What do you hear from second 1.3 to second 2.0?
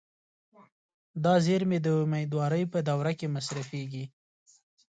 زیرمې د